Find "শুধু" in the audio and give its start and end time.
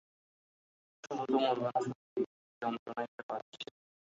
1.03-1.23